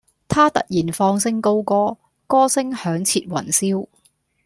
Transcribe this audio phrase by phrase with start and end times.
[0.27, 1.95] 他突然放聲高歌，
[2.25, 3.87] 歌聲響徹雲霄